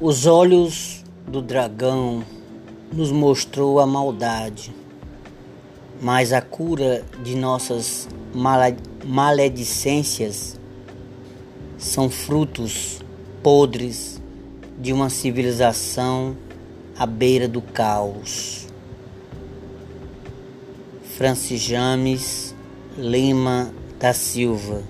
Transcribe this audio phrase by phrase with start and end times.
[0.00, 2.22] Os olhos do dragão
[2.92, 4.72] nos mostrou a maldade,
[6.00, 8.08] mas a cura de nossas
[9.04, 10.56] maledicências
[11.76, 13.00] são frutos
[13.42, 14.22] podres
[14.78, 16.36] de uma civilização
[16.96, 18.68] à beira do caos.
[21.16, 22.54] Francis James
[22.96, 24.84] Lima da Silva